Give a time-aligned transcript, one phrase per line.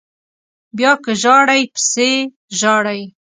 [0.77, 2.09] بیا که ژاړئ پسې
[2.59, 3.01] ژاړئ